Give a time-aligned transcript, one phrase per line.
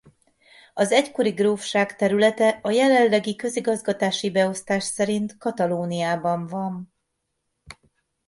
[0.73, 6.93] Az egykori grófság területe a jelenlegi közigazgatási beosztás szerint Katalóniában van.